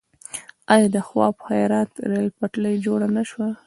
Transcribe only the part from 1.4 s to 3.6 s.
هرات ریل پټلۍ جوړه نه شوه؟